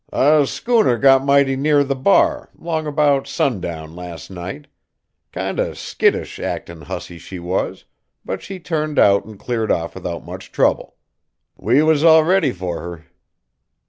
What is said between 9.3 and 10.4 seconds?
cleared off without